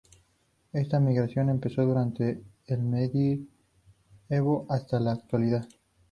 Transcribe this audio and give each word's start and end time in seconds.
Esta 0.73 0.99
migración 0.99 1.49
empezó 1.51 1.83
durante 1.85 2.41
el 2.65 2.81
medievo 2.81 4.65
hasta 4.67 4.99
la 4.99 5.11
actualidad. 5.11 5.67